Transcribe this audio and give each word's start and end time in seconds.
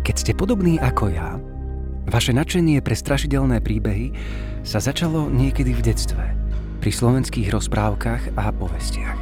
Keď 0.00 0.16
ste 0.16 0.32
podobní 0.32 0.80
ako 0.80 1.12
ja, 1.12 1.36
vaše 2.08 2.32
nadšenie 2.32 2.80
pre 2.80 2.96
strašidelné 2.96 3.60
príbehy 3.60 4.16
sa 4.64 4.80
začalo 4.80 5.28
niekedy 5.28 5.76
v 5.76 5.92
detstve, 5.92 6.24
pri 6.80 6.88
slovenských 6.88 7.52
rozprávkach 7.52 8.32
a 8.32 8.48
povestiach. 8.48 9.18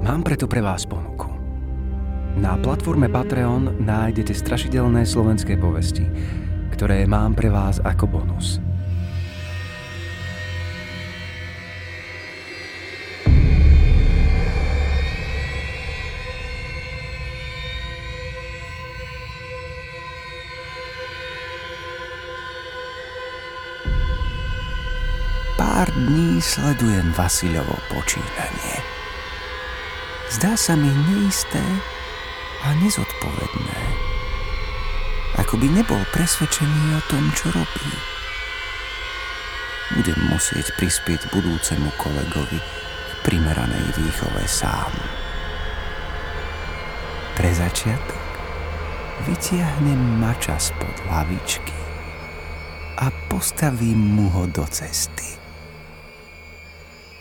Mám 0.00 0.24
preto 0.24 0.48
pre 0.48 0.64
vás 0.64 0.88
ponuku. 0.88 1.28
Na 2.40 2.56
platforme 2.56 3.12
Patreon 3.12 3.84
nájdete 3.84 4.32
strašidelné 4.32 5.04
slovenské 5.04 5.60
povesti, 5.60 6.08
ktoré 6.72 7.04
mám 7.04 7.36
pre 7.36 7.52
vás 7.52 7.84
ako 7.84 8.08
bonus– 8.08 8.56
dní 26.40 26.48
sledujem 26.48 27.12
Vasilovo 27.12 27.76
počínanie. 27.92 28.76
Zdá 30.32 30.56
sa 30.56 30.72
mi 30.72 30.88
neisté 30.88 31.60
a 32.64 32.72
nezodpovedné. 32.80 33.80
Ako 35.36 35.60
by 35.60 35.68
nebol 35.68 36.00
presvedčený 36.16 36.96
o 36.96 37.02
tom, 37.12 37.28
čo 37.36 37.52
robí. 37.52 37.92
Budem 40.00 40.16
musieť 40.32 40.72
prispieť 40.80 41.28
budúcemu 41.28 41.92
kolegovi 42.00 42.56
v 42.56 43.14
primeranej 43.20 44.00
výchove 44.00 44.40
sám. 44.48 44.96
Pre 47.36 47.50
začiatok 47.52 48.24
vytiahnem 49.28 50.24
mača 50.24 50.56
spod 50.56 51.04
lavičky 51.04 51.76
a 52.96 53.12
postavím 53.28 54.00
mu 54.16 54.32
ho 54.32 54.48
do 54.48 54.64
cesty 54.64 55.39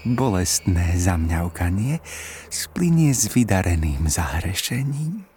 bolestné 0.07 0.95
zamňaukanie 0.95 1.99
splinie 2.47 3.11
s 3.11 3.27
vydareným 3.31 4.07
zahrešením. 4.07 5.27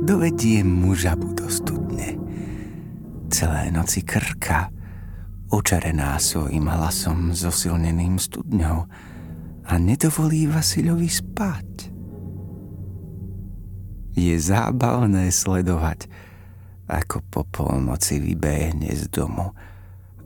Dovediem 0.00 0.66
mu 0.66 0.96
žabu 0.98 1.30
do 1.38 1.46
studne. 1.46 2.18
Celé 3.30 3.70
noci 3.70 4.02
krka, 4.02 4.66
očarená 5.54 6.18
svojim 6.18 6.66
hlasom 6.66 7.30
zosilneným 7.30 8.18
studňou 8.18 8.90
a 9.70 9.72
nedovolí 9.78 10.50
Vasilovi 10.50 11.06
spať. 11.06 11.89
Je 14.14 14.34
zábavné 14.36 15.30
sledovať, 15.30 16.10
ako 16.90 17.22
po 17.30 17.42
polnoci 17.46 18.18
vybehne 18.18 18.90
z 18.90 19.06
domu 19.10 19.54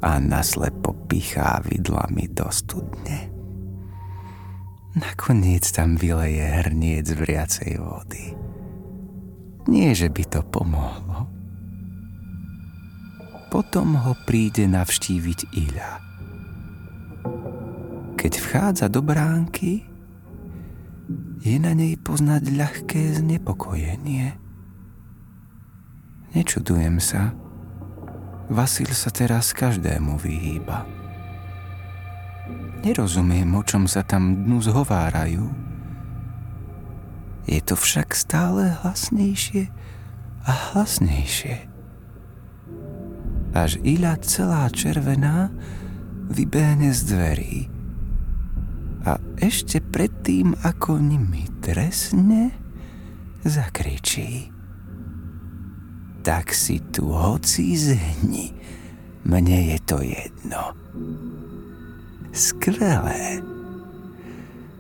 a 0.01 0.21
naslepo 0.21 0.93
pichá 1.09 1.61
vidlami 1.65 2.29
do 2.33 2.49
studne. 2.49 3.33
Nakoniec 4.95 5.67
tam 5.75 5.99
vyleje 5.99 6.45
hrniec 6.65 7.09
vriacej 7.11 7.83
vody. 7.83 8.37
Nie, 9.67 9.97
že 9.97 10.13
by 10.13 10.25
to 10.29 10.41
pomohlo. 10.45 11.27
Potom 13.49 13.97
ho 13.97 14.13
príde 14.29 14.67
navštíviť 14.69 15.41
Ila. 15.57 15.93
Keď 18.15 18.33
vchádza 18.39 18.87
do 18.91 19.01
bránky, 19.01 19.94
je 21.45 21.61
na 21.61 21.77
nej 21.77 22.01
poznať 22.01 22.57
ľahké 22.57 23.21
znepokojenie. 23.21 24.33
Nečudujem 26.33 26.97
sa. 27.05 27.37
Vasil 28.49 28.89
sa 28.97 29.13
teraz 29.13 29.53
každému 29.53 30.17
vyhýba. 30.17 30.89
Nerozumiem, 32.81 33.49
o 33.53 33.61
čom 33.61 33.85
sa 33.85 34.01
tam 34.01 34.45
dnu 34.49 34.65
zhovárajú. 34.65 35.45
Je 37.45 37.61
to 37.61 37.77
však 37.77 38.17
stále 38.17 38.73
hlasnejšie 38.81 39.69
a 40.49 40.53
hlasnejšie. 40.73 41.69
Až 43.53 43.77
Ila 43.85 44.17
celá 44.25 44.73
červená 44.73 45.53
vybehne 46.33 46.89
z 46.89 47.01
dverí 47.05 47.74
a 49.05 49.21
ešte 49.37 49.85
predtým, 49.85 50.57
ako 50.65 50.97
nimi 50.97 51.45
tresne, 51.61 52.57
zakričí. 53.45 54.49
Tak 56.25 56.57
si 56.57 56.81
tu 56.89 57.13
hoci 57.13 57.77
zhni, 57.77 58.57
mne 59.29 59.77
je 59.77 59.79
to 59.85 60.01
jedno. 60.01 60.73
Skvelé. 62.33 63.45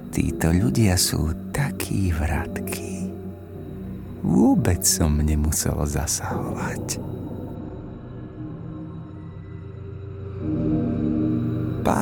Títo 0.08 0.48
ľudia 0.56 0.96
sú 0.96 1.36
takí 1.52 2.08
vratky. 2.08 3.12
Vôbec 4.24 4.80
som 4.88 5.20
nemusel 5.20 5.76
zasahovať. 5.84 7.13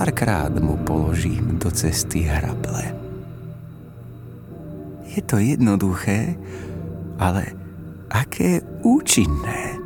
Párkrát 0.02 0.50
mu 0.58 0.74
položím 0.82 1.62
do 1.62 1.70
cesty 1.70 2.26
hrable. 2.26 2.90
Je 5.06 5.22
to 5.22 5.38
jednoduché, 5.38 6.34
ale 7.22 7.54
aké 8.10 8.66
účinné. 8.82 9.78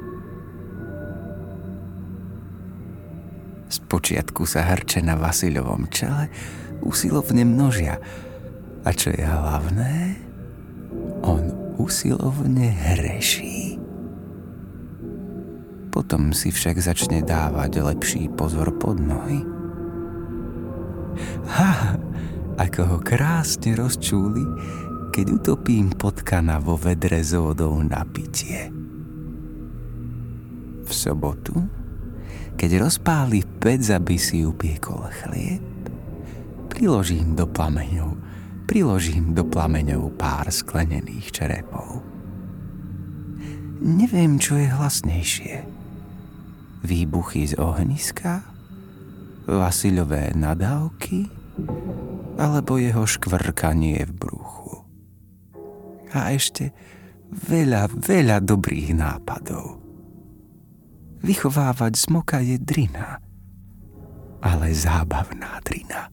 Spočiatku 3.69 4.49
sa 4.49 4.65
hrče 4.65 5.05
na 5.05 5.21
Vasilovom 5.21 5.85
čele 5.93 6.33
usilovne 6.81 7.45
množia. 7.45 8.01
A 8.89 8.97
čo 8.97 9.13
je 9.13 9.21
hlavné, 9.21 10.17
on 11.29 11.77
usilovne 11.77 12.73
hreší. 12.73 13.77
Potom 15.93 16.33
si 16.33 16.49
však 16.49 16.81
začne 16.81 17.21
dávať 17.21 17.85
lepší 17.85 18.33
pozor 18.33 18.73
pod 18.81 18.97
nohy 18.97 19.56
Ha, 21.47 21.97
ako 22.57 22.81
ho 22.89 22.99
krásne 23.01 23.77
rozčúli, 23.77 24.45
keď 25.13 25.27
utopím 25.33 25.93
potkana 25.93 26.61
vo 26.61 26.77
vedre 26.77 27.25
s 27.25 27.33
vodou 27.37 27.81
na 27.81 28.05
pitie. 28.05 28.69
V 30.87 30.93
sobotu, 30.93 31.57
keď 32.57 32.89
rozpáli 32.89 33.45
pec, 33.61 33.85
aby 33.93 34.17
si 34.17 34.45
upiekol 34.45 35.09
chlieb, 35.25 35.65
priložím 36.73 37.37
do 37.37 37.45
plameňov, 37.49 38.17
priložím 38.69 39.33
do 39.37 39.45
plameňov 39.45 40.17
pár 40.17 40.49
sklenených 40.49 41.29
čerepov. 41.33 42.05
Neviem, 43.81 44.41
čo 44.41 44.57
je 44.57 44.73
hlasnejšie. 44.73 45.55
Výbuchy 46.81 47.53
z 47.53 47.61
ohniska? 47.61 48.56
Vasiľové 49.47 50.35
nadávky? 50.35 51.47
alebo 52.37 52.77
jeho 52.77 53.05
škvrkanie 53.09 54.05
v 54.05 54.13
bruchu. 54.13 54.85
A 56.13 56.33
ešte 56.33 56.73
veľa, 57.33 57.91
veľa 57.93 58.45
dobrých 58.45 58.97
nápadov. 58.97 59.81
Vychovávať 61.25 61.93
zmoka 61.97 62.39
je 62.45 62.61
drina, 62.61 63.19
ale 64.45 64.71
zábavná 64.71 65.59
drina. 65.65 66.13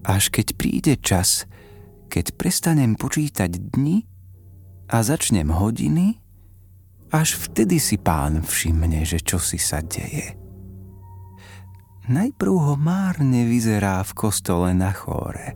Až 0.00 0.32
keď 0.32 0.46
príde 0.56 0.94
čas, 0.96 1.44
keď 2.08 2.36
prestanem 2.36 2.96
počítať 2.96 3.52
dni 3.52 4.08
a 4.88 5.04
začnem 5.04 5.50
hodiny, 5.52 6.20
až 7.10 7.34
vtedy 7.34 7.82
si 7.82 7.98
pán 7.98 8.46
všimne, 8.46 9.02
že 9.02 9.18
čo 9.18 9.42
si 9.42 9.58
sa 9.58 9.82
deje. 9.82 10.38
Najprv 12.10 12.54
ho 12.54 12.74
márne 12.74 13.46
vyzerá 13.46 14.02
v 14.02 14.12
kostole 14.18 14.74
na 14.74 14.90
chóre. 14.90 15.54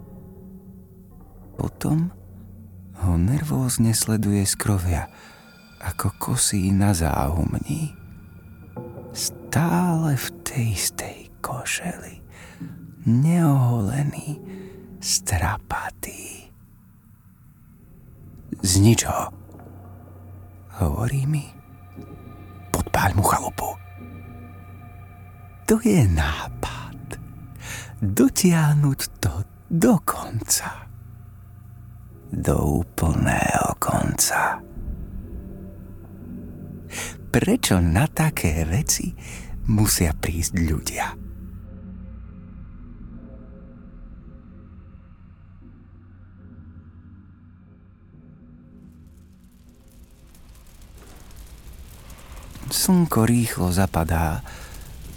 Potom 1.55 2.11
ho 3.03 3.15
nervózne 3.19 3.95
sleduje 3.95 4.47
z 4.47 4.55
krovia, 4.59 5.11
ako 5.83 6.15
kosí 6.19 6.71
na 6.71 6.95
záhumní. 6.95 7.95
Stále 9.15 10.19
v 10.19 10.27
tej 10.43 10.67
istej 10.75 11.19
košeli, 11.39 12.23
neoholený, 13.06 14.43
strapatý. 14.99 16.51
Z 18.62 18.73
ničoho 18.81 19.44
Hovorí 20.75 21.23
mi, 21.31 21.47
podpáľ 22.75 23.11
mu 23.15 23.25
chalupu. 23.25 23.71
To 25.71 25.79
je 25.79 26.03
nápad. 26.11 26.99
Dotiahnuť 28.03 29.00
to 29.23 29.32
do 29.71 29.94
konca. 30.03 30.91
Do 32.35 32.82
úplného 32.82 33.79
konca. 33.79 34.59
Prečo 37.31 37.79
na 37.79 38.05
také 38.11 38.67
veci 38.67 39.15
musia 39.70 40.11
prísť 40.11 40.55
ľudia? 40.59 41.24
Slnko 52.75 53.23
rýchlo 53.23 53.71
zapadá, 53.71 54.43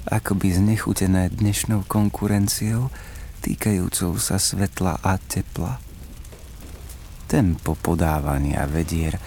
akoby 0.06 0.62
znechutené 0.62 1.34
dnešnou 1.34 1.90
konkurenciou 1.90 2.94
týkajúcou 3.42 4.14
sa 4.22 4.38
svetla 4.38 5.02
a 5.02 5.18
tepla. 5.18 5.82
Tempo 7.26 7.74
podávania 7.74 8.62
vedier, 8.70 9.18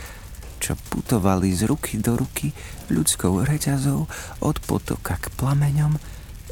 čo 0.62 0.78
putovali 0.78 1.50
z 1.50 1.66
ruky 1.66 1.98
do 1.98 2.14
ruky 2.14 2.54
ľudskou 2.86 3.42
reťazou 3.42 4.06
od 4.46 4.56
potoka 4.62 5.18
k 5.18 5.26
plameňom, 5.34 5.98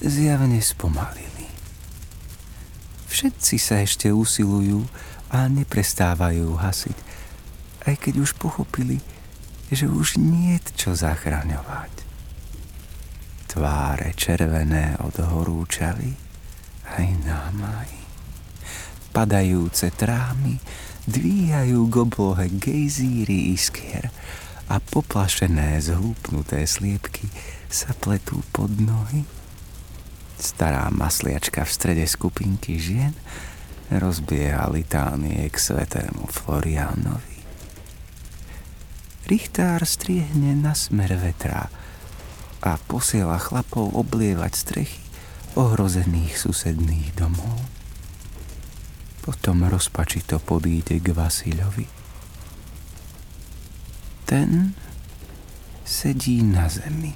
zjavne 0.02 0.58
spomalili. 0.58 1.46
Všetci 3.06 3.54
sa 3.54 3.86
ešte 3.86 4.10
usilujú 4.10 4.82
a 5.30 5.46
neprestávajú 5.46 6.58
hasiť, 6.58 6.98
aj 7.86 7.94
keď 8.02 8.14
už 8.26 8.34
pochopili, 8.34 8.98
že 9.68 9.88
už 9.88 10.16
nie 10.16 10.56
čo 10.76 10.96
zachraňovať. 10.96 11.92
Tváre 13.48 14.12
červené 14.16 14.96
od 15.00 15.16
horúčavy 15.16 16.12
aj 16.88 17.06
námaj. 17.24 17.90
Padajúce 19.12 19.88
trámy 19.92 20.60
dvíhajú 21.08 21.88
k 21.88 21.94
oblohe 22.04 22.46
gejzíry 22.52 23.56
iskier 23.56 24.12
a 24.68 24.76
poplašené 24.78 25.80
zhlúpnuté 25.80 26.68
sliepky 26.68 27.32
sa 27.72 27.96
pletú 27.96 28.44
pod 28.52 28.68
nohy. 28.76 29.24
Stará 30.38 30.92
masliačka 30.92 31.64
v 31.64 31.72
strede 31.72 32.06
skupinky 32.06 32.76
žien 32.76 33.16
rozbieha 33.88 34.68
litánie 34.68 35.48
k 35.48 35.56
svetému 35.56 36.28
Floriánovi. 36.28 37.37
Richtár 39.28 39.84
striehne 39.84 40.56
na 40.56 40.72
smer 40.72 41.12
vetra 41.20 41.68
a 42.64 42.80
posiela 42.88 43.36
chlapov 43.36 43.92
oblievať 43.92 44.52
strechy 44.56 45.04
ohrozených 45.52 46.32
susedných 46.32 47.12
domov. 47.12 47.60
Potom 49.20 49.68
rozpačito 49.68 50.40
podíde 50.40 50.96
k 50.96 51.12
Vasilovi. 51.12 51.84
Ten 54.24 54.72
sedí 55.84 56.40
na 56.40 56.72
zemi, 56.72 57.12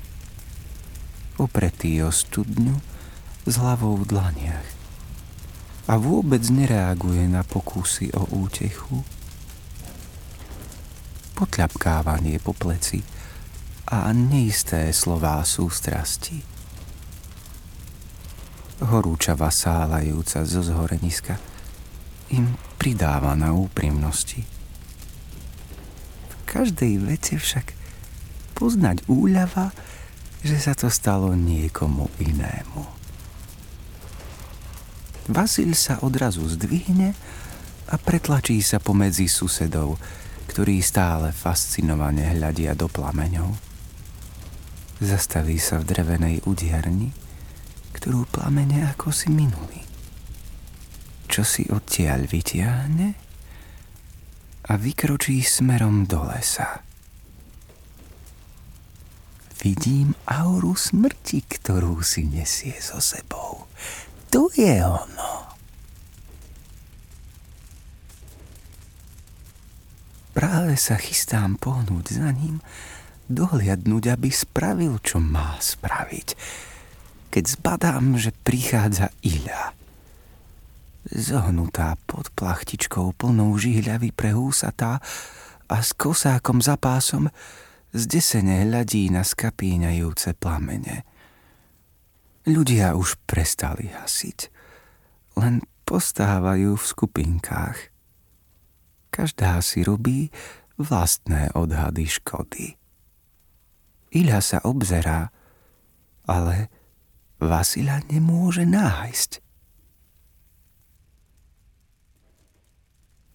opretý 1.41 2.05
o 2.05 2.13
studňu 2.13 2.77
s 3.49 3.55
hlavou 3.57 3.97
v 4.01 4.13
dlaniach 4.13 4.69
a 5.89 5.97
vôbec 5.97 6.45
nereaguje 6.53 7.25
na 7.25 7.41
pokusy 7.41 8.13
o 8.13 8.29
útechu 8.37 9.01
potľapkávanie 11.43 12.39
po 12.39 12.55
pleci 12.55 13.03
a 13.91 14.07
neisté 14.15 14.95
slová 14.95 15.43
sústrasti. 15.43 16.39
Horúčava 18.79 19.51
sálajúca 19.51 20.47
zo 20.47 20.63
zhoreniska 20.63 21.35
im 22.31 22.47
pridáva 22.79 23.35
na 23.35 23.51
úprimnosti. 23.51 24.47
V 26.31 26.35
každej 26.47 27.11
vete 27.11 27.35
však 27.43 27.75
poznať 28.55 29.03
úľava, 29.11 29.75
že 30.47 30.63
sa 30.63 30.79
to 30.79 30.87
stalo 30.95 31.35
niekomu 31.35 32.07
inému. 32.23 32.87
Vasil 35.27 35.75
sa 35.75 35.99
odrazu 36.07 36.47
zdvihne 36.47 37.15
a 37.91 37.95
pretlačí 37.99 38.63
sa 38.63 38.79
pomedzi 38.79 39.27
susedov, 39.27 39.99
ktorí 40.47 40.83
stále 40.83 41.35
fascinovane 41.35 42.33
hľadia 42.35 42.75
do 42.75 42.87
plameňov. 42.87 43.51
Zastaví 45.03 45.59
sa 45.59 45.83
v 45.83 45.89
drevenej 45.91 46.47
udiarni, 46.47 47.11
ktorú 47.99 48.27
plamene 48.31 48.87
ako 48.95 49.11
si 49.11 49.29
minuli. 49.35 49.83
Čo 51.27 51.43
si 51.43 51.67
odtiaľ 51.67 52.31
vytiahne 52.31 53.09
a 54.63 54.73
vykročí 54.79 55.43
smerom 55.43 56.07
do 56.07 56.23
lesa. 56.23 56.87
Vidím 59.63 60.15
auru 60.27 60.75
smrti, 60.75 61.47
ktorú 61.47 62.03
si 62.03 62.27
nesie 62.27 62.75
so 62.83 62.99
sebou. 62.99 63.71
To 64.35 64.51
je 64.55 64.83
ono. 64.83 65.42
Práve 70.33 70.81
sa 70.81 70.97
chystám 70.97 71.61
pohnúť 71.61 72.17
za 72.17 72.33
ním, 72.33 72.65
dohliadnúť, 73.29 74.17
aby 74.17 74.33
spravil, 74.33 74.97
čo 75.05 75.21
má 75.21 75.61
spraviť. 75.61 76.35
Keď 77.29 77.45
zbadám, 77.61 78.17
že 78.17 78.33
prichádza 78.45 79.13
Ila. 79.25 79.77
Zohnutá 81.13 82.01
pod 82.09 82.33
plachtičkou 82.33 83.13
plnou 83.13 83.53
žihľavy 83.61 84.13
pre 84.17 84.33
a 84.33 85.77
s 85.81 85.91
kosákom 85.97 86.65
za 86.65 86.81
pásom 86.81 87.29
zdesene 87.93 88.65
hľadí 88.65 89.13
na 89.13 89.25
skapíňajúce 89.25 90.33
plamene. 90.41 91.05
Ľudia 92.49 92.97
už 92.97 93.21
prestali 93.29 93.93
hasiť, 93.93 94.39
len 95.37 95.61
postávajú 95.85 96.75
v 96.75 96.85
skupinkách. 96.85 97.92
Každá 99.13 99.61
si 99.61 99.85
robí 99.85 100.33
vlastné 100.81 101.53
odhady 101.53 102.09
škody. 102.09 102.81
Iľa 104.09 104.41
sa 104.41 104.59
obzerá, 104.65 105.29
ale 106.25 106.73
Vasila 107.37 108.01
nemôže 108.09 108.65
nájsť. 108.65 109.31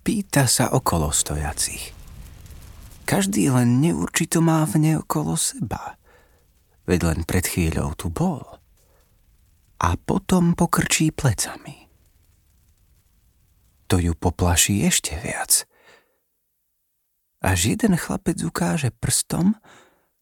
Pýta 0.02 0.50
sa 0.50 0.74
okolo 0.74 1.14
stojacich. 1.14 1.94
Každý 3.06 3.54
len 3.54 3.78
neurčito 3.78 4.42
má 4.42 4.66
v 4.66 4.82
ne 4.82 4.94
okolo 4.98 5.38
seba. 5.38 5.94
Veď 6.90 7.14
len 7.14 7.20
pred 7.22 7.46
chvíľou 7.46 7.94
tu 7.94 8.10
bol. 8.10 8.42
A 9.78 9.94
potom 9.94 10.58
pokrčí 10.58 11.14
plecami 11.14 11.88
to 13.88 13.98
ju 14.04 14.14
poplaší 14.14 14.84
ešte 14.84 15.16
viac. 15.24 15.64
Až 17.38 17.78
jeden 17.78 17.94
chlapec 17.94 18.42
ukáže 18.42 18.90
prstom 18.90 19.54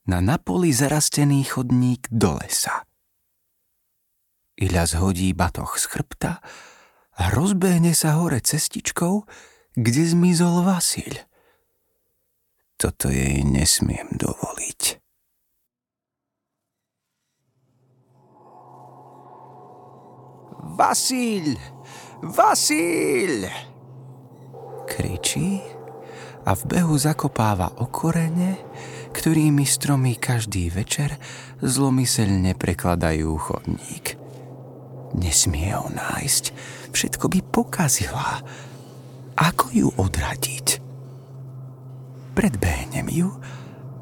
na 0.03 0.19
napoli 0.19 0.75
zarastený 0.75 1.47
chodník 1.47 2.11
do 2.11 2.35
lesa. 2.35 2.83
Iľa 4.55 4.83
zhodí 4.87 5.31
batoh 5.35 5.75
z 5.75 5.85
chrbta 5.91 6.39
a 7.15 7.23
rozbehne 7.31 7.91
sa 7.95 8.19
hore 8.19 8.39
cestičkou, 8.39 9.27
kde 9.75 10.03
zmizol 10.11 10.63
Vasil. 10.63 11.27
Toto 12.75 13.07
jej 13.07 13.43
nesmiem 13.43 14.15
dovoliť. 14.15 14.99
Vasil! 20.75 21.55
Vasil! 22.19 23.47
Kričí 24.83 25.74
a 26.45 26.51
v 26.53 26.61
behu 26.69 26.93
zakopáva 26.95 27.73
okorene, 27.81 28.61
ktorými 29.11 29.65
stromy 29.65 30.13
každý 30.21 30.69
večer 30.69 31.17
zlomyselne 31.59 32.53
prekladajú 32.53 33.33
chodník. 33.41 34.21
Nesmie 35.17 35.73
ho 35.73 35.89
nájsť, 35.89 36.43
všetko 36.93 37.25
by 37.31 37.39
pokazila. 37.49 38.43
Ako 39.35 39.71
ju 39.73 39.87
odradiť? 39.95 40.67
Predbehnem 42.35 43.07
ju 43.09 43.31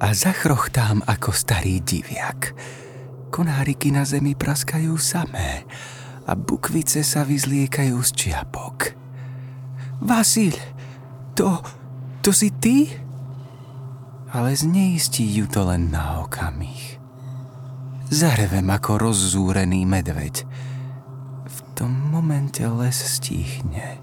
a 0.02 0.12
zachrochtám 0.12 1.06
ako 1.06 1.30
starý 1.32 1.80
diviak. 1.86 2.58
Konáriky 3.30 3.94
na 3.94 4.06
zemi 4.06 4.34
praskajú 4.34 4.98
samé 4.98 5.66
a 6.26 6.34
bukvice 6.34 7.06
sa 7.06 7.22
vyzliekajú 7.22 7.98
z 8.02 8.12
čiapok. 8.14 8.78
Vasil, 10.02 10.58
to, 11.38 11.62
to 12.24 12.32
si 12.32 12.50
ty? 12.56 13.04
ale 14.34 14.58
zneistí 14.58 15.30
ju 15.30 15.46
to 15.46 15.62
len 15.70 15.94
na 15.94 16.26
okamih. 16.26 16.98
Zarevem 18.10 18.66
ako 18.66 18.98
rozzúrený 18.98 19.86
medveď. 19.86 20.42
V 21.46 21.58
tom 21.78 21.94
momente 21.94 22.66
les 22.66 22.98
stíchne. 22.98 24.02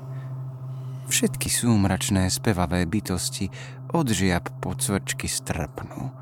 Všetky 1.10 1.50
súmračné 1.50 2.30
spevavé 2.30 2.86
bytosti 2.86 3.50
od 3.90 4.06
žiab 4.06 4.62
po 4.62 4.78
cvrčky 4.78 5.26
strpnú. 5.26 6.14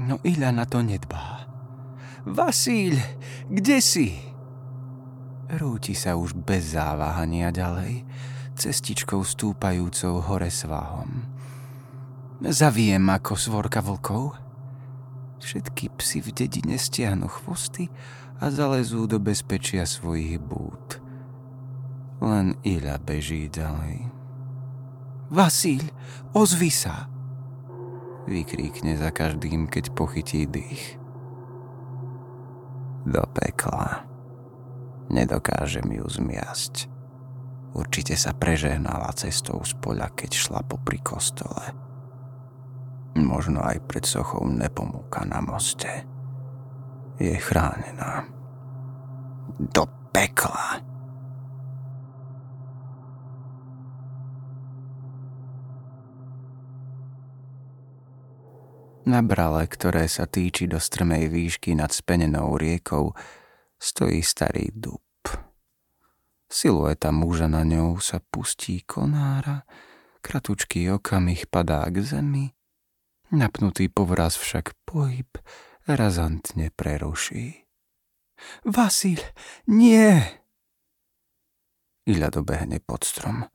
No 0.00 0.16
Ila 0.24 0.48
na 0.48 0.64
to 0.64 0.80
nedbá. 0.80 1.44
Vasíľ, 2.24 2.96
kde 3.52 3.84
si? 3.84 4.16
Rúti 5.60 5.92
sa 5.92 6.16
už 6.16 6.32
bez 6.40 6.72
záváhania 6.72 7.52
ďalej, 7.52 8.00
cestičkou 8.54 9.20
stúpajúcou 9.26 10.22
hore 10.22 10.48
svahom. 10.48 11.26
Zaviem 12.42 13.04
ako 13.10 13.34
svorka 13.34 13.82
vlkov. 13.82 14.38
Všetky 15.42 15.92
psy 16.00 16.18
v 16.24 16.28
dedine 16.32 16.76
stiahnu 16.80 17.28
chvosty 17.28 17.92
a 18.40 18.48
zalezú 18.48 19.04
do 19.04 19.20
bezpečia 19.20 19.84
svojich 19.84 20.40
bút. 20.40 20.98
Len 22.24 22.56
Ila 22.64 22.96
beží 22.96 23.52
ďalej. 23.52 24.08
Vasíľ, 25.28 25.82
ozvi 26.32 26.70
sa! 26.70 27.10
Vykríkne 28.24 28.96
za 28.96 29.12
každým, 29.12 29.68
keď 29.68 29.92
pochytí 29.92 30.48
dých. 30.48 30.96
Do 33.04 33.20
pekla. 33.36 34.08
Nedokážem 35.12 35.84
ju 35.92 36.08
zmiasť. 36.08 36.93
Určite 37.74 38.14
sa 38.14 38.30
prežehnala 38.30 39.10
cestou 39.18 39.58
z 39.66 39.74
poľa, 39.82 40.14
keď 40.14 40.30
šla 40.30 40.60
popri 40.62 41.02
kostole. 41.02 41.74
Možno 43.18 43.62
aj 43.66 43.82
pred 43.90 44.06
sochou 44.06 44.46
nepomúka 44.46 45.26
na 45.26 45.42
moste. 45.42 46.06
Je 47.18 47.34
chránená. 47.34 48.26
Do 49.58 49.86
pekla. 50.14 50.82
Na 59.04 59.20
brale, 59.20 59.68
ktoré 59.68 60.08
sa 60.08 60.24
týči 60.24 60.64
do 60.64 60.80
strmej 60.80 61.28
výšky 61.28 61.76
nad 61.76 61.92
spenenou 61.92 62.56
riekou, 62.56 63.12
stojí 63.76 64.24
starý 64.24 64.72
dub. 64.72 65.03
Silueta 66.54 67.10
muža 67.10 67.50
na 67.50 67.66
ňou 67.66 67.98
sa 67.98 68.22
pustí 68.22 68.86
konára, 68.86 69.66
kratučký 70.22 70.86
okamih 70.94 71.50
padá 71.50 71.82
k 71.90 71.98
zemi, 71.98 72.54
napnutý 73.34 73.90
povraz 73.90 74.38
však 74.38 74.70
pohyb 74.86 75.26
razantne 75.90 76.70
preruší. 76.70 77.66
Vasil, 78.62 79.18
nie! 79.66 80.14
Ila 82.06 82.30
dobehne 82.30 82.78
pod 82.78 83.02
strom, 83.02 83.50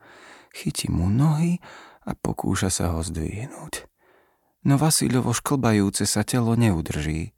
chytí 0.52 0.92
mu 0.92 1.08
nohy 1.08 1.56
a 2.04 2.20
pokúša 2.20 2.68
sa 2.68 2.92
ho 2.92 3.00
zdvihnúť. 3.00 3.88
No 4.68 4.76
Vasilovo 4.76 5.32
šklbajúce 5.32 6.04
sa 6.04 6.28
telo 6.28 6.52
neudrží. 6.60 7.32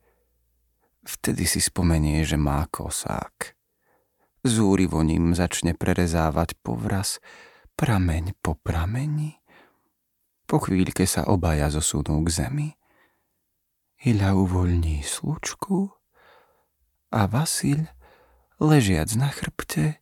Vtedy 1.05 1.45
si 1.45 1.61
spomenie, 1.61 2.25
že 2.25 2.33
má 2.41 2.65
kosák. 2.65 3.60
Zúrivo 4.41 5.05
ním 5.05 5.37
začne 5.37 5.77
prerezávať 5.77 6.57
povraz, 6.65 7.21
prameň 7.77 8.33
po 8.41 8.57
prameni. 8.57 9.37
Po 10.49 10.57
chvíľke 10.57 11.05
sa 11.05 11.29
obaja 11.29 11.69
zosunú 11.69 12.25
k 12.25 12.29
zemi. 12.33 12.69
Hila 14.01 14.33
uvoľní 14.33 15.05
slučku 15.05 15.93
a 17.13 17.29
Vasil, 17.29 17.85
ležiac 18.57 19.13
na 19.13 19.29
chrbte, 19.29 20.01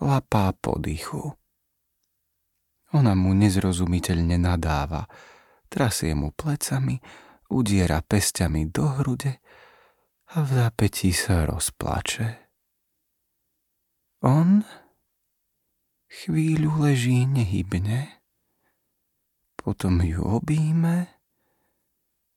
lapá 0.00 0.56
po 0.56 0.80
dychu. 0.80 1.36
Ona 2.96 3.12
mu 3.12 3.36
nezrozumiteľne 3.36 4.40
nadáva, 4.40 5.04
trasie 5.68 6.16
mu 6.16 6.32
plecami, 6.32 6.96
udiera 7.52 8.00
pestiami 8.00 8.72
do 8.72 8.88
hrude 8.96 9.44
a 10.32 10.40
v 10.40 10.48
zápetí 10.56 11.12
sa 11.12 11.44
rozplače. 11.44 12.47
On 14.18 14.66
chvíľu 16.10 16.82
leží 16.82 17.22
nehybne, 17.22 18.18
potom 19.54 20.02
ju 20.02 20.18
obíme 20.18 21.06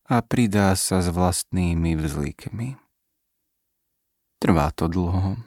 a 0.05 0.15
pridá 0.21 0.77
sa 0.77 1.01
s 1.01 1.09
vlastnými 1.09 1.97
vzlikmi. 1.97 2.77
Trvá 4.37 4.69
to 4.73 4.85
dlho. 4.85 5.41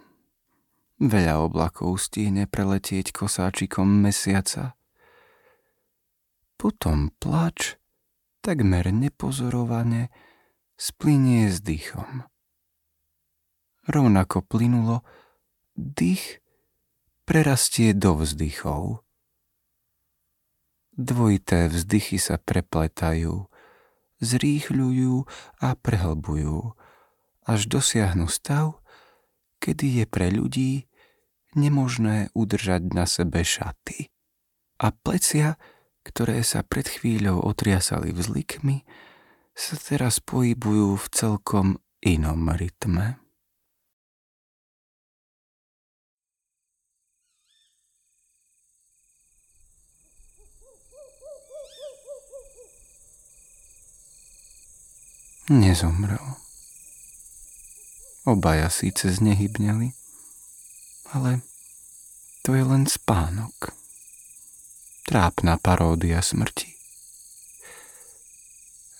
Veľa 0.98 1.42
oblakov 1.42 1.98
stihne 1.98 2.46
preletieť 2.46 3.10
kosáčikom 3.10 3.86
mesiaca. 3.86 4.78
Potom 6.54 7.10
plač, 7.18 7.78
takmer 8.42 8.90
nepozorovane, 8.90 10.10
splinie 10.78 11.50
s 11.50 11.62
dýchom 11.62 12.26
rovnako 13.88 14.44
plynulo, 14.44 15.04
dých 15.74 16.40
prerastie 17.26 17.94
do 17.94 18.18
vzdychov. 18.18 19.02
Dvojité 20.94 21.66
vzdychy 21.66 22.22
sa 22.22 22.38
prepletajú, 22.38 23.50
zrýchľujú 24.22 25.26
a 25.58 25.68
prehlbujú, 25.74 26.78
až 27.44 27.60
dosiahnu 27.66 28.30
stav, 28.30 28.78
kedy 29.58 30.02
je 30.02 30.04
pre 30.06 30.30
ľudí 30.30 30.86
nemožné 31.58 32.30
udržať 32.32 32.82
na 32.94 33.10
sebe 33.10 33.42
šaty. 33.42 34.14
A 34.78 34.90
plecia, 34.94 35.58
ktoré 36.06 36.46
sa 36.46 36.62
pred 36.62 36.86
chvíľou 36.86 37.42
otriasali 37.42 38.14
vzlikmi, 38.14 38.86
sa 39.54 39.78
teraz 39.78 40.18
pohybujú 40.18 40.98
v 40.98 41.06
celkom 41.14 41.66
inom 42.02 42.50
rytme. 42.50 43.23
Nezomrel. 55.44 56.40
Obaja 58.24 58.72
síce 58.72 59.12
znehybneli, 59.12 59.92
ale 61.12 61.44
to 62.40 62.56
je 62.56 62.64
len 62.64 62.88
spánok. 62.88 63.76
Trápna 65.04 65.60
paródia 65.60 66.24
smrti. 66.24 66.72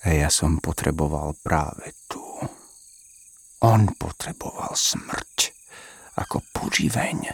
A 0.05 0.13
ja 0.13 0.29
som 0.29 0.61
potreboval 0.61 1.33
práve 1.41 1.97
tu. 2.05 2.21
On 3.65 3.81
potreboval 3.97 4.77
smrť 4.77 5.49
ako 6.21 6.45
poživeň, 6.53 7.25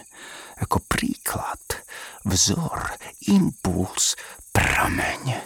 ako 0.64 0.80
príklad, 0.88 1.84
vzor, 2.24 2.96
impuls, 3.28 4.16
prameň. 4.56 5.36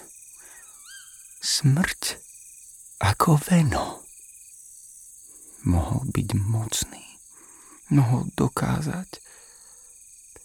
Smrť 1.42 2.25
ako 3.00 3.36
veno. 3.36 4.00
Mohol 5.66 6.08
byť 6.14 6.28
mocný, 6.38 7.06
mohol 7.92 8.30
dokázať. 8.38 9.20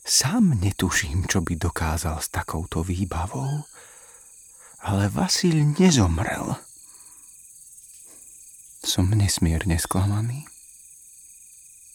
Sám 0.01 0.57
netuším, 0.57 1.29
čo 1.29 1.45
by 1.45 1.55
dokázal 1.55 2.19
s 2.19 2.27
takouto 2.33 2.81
výbavou, 2.81 3.63
ale 4.81 5.13
Vasil 5.13 5.61
nezomrel. 5.77 6.57
Som 8.81 9.13
nesmierne 9.13 9.77
sklamaný. 9.77 10.49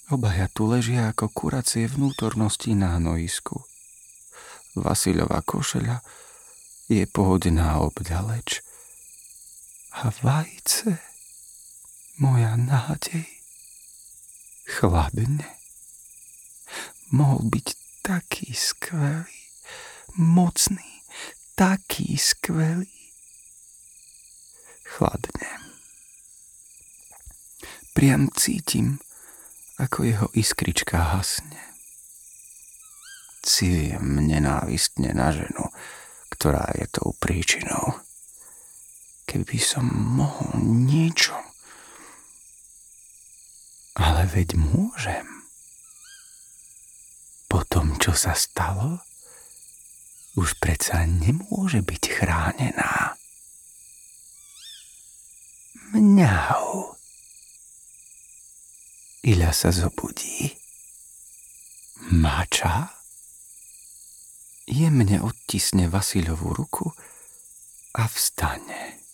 Obaja 0.07 0.47
tu 0.47 0.71
ležia 0.71 1.11
ako 1.11 1.27
kuracie 1.35 1.91
vnútornosti 1.91 2.79
na 2.79 3.03
hnojisku. 3.03 3.59
Vasilova 4.79 5.43
košeľa 5.43 5.99
je 6.87 7.03
pohodená 7.11 7.83
obďaleč 7.83 8.66
a 9.97 10.13
vajce, 10.23 10.99
moja 12.21 12.53
nádej, 12.57 13.25
chladne. 14.69 15.49
Mohol 17.09 17.49
byť 17.49 17.67
taký 18.05 18.53
skvelý, 18.53 19.41
mocný, 20.21 21.01
taký 21.57 22.21
skvelý. 22.21 22.93
Chladne. 24.85 25.51
Priam 27.97 28.29
cítim, 28.37 29.01
ako 29.81 30.05
jeho 30.05 30.29
iskrička 30.37 31.17
hasne. 31.17 31.73
Cílim 33.41 34.29
nenávistne 34.29 35.17
na 35.17 35.33
ženu, 35.33 35.73
ktorá 36.29 36.69
je 36.77 36.85
tou 36.93 37.17
príčinou 37.17 38.06
keby 39.27 39.59
som 39.59 39.85
mohol 39.91 40.57
niečo. 40.63 41.35
Ale 43.99 44.25
veď 44.31 44.55
môžem. 44.55 45.27
Po 47.51 47.67
tom, 47.67 47.99
čo 47.99 48.15
sa 48.15 48.33
stalo, 48.39 49.03
už 50.37 50.61
predsa 50.61 51.03
nemôže 51.09 51.81
byť 51.81 52.03
chránená. 52.07 53.17
Mňau. 55.97 56.93
Iľa 59.27 59.51
sa 59.51 59.73
zobudí. 59.73 60.53
Mača? 62.13 62.93
Jemne 64.67 65.23
odtisne 65.23 65.89
Vasilovú 65.89 66.53
ruku 66.53 66.91
a 67.97 68.05
vstane. 68.11 69.06